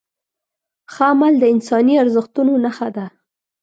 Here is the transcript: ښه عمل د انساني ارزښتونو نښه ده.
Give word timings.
ښه 0.93 1.05
عمل 1.11 1.33
د 1.39 1.43
انساني 1.53 1.93
ارزښتونو 2.03 2.53
نښه 2.65 2.87
ده. 2.95 3.05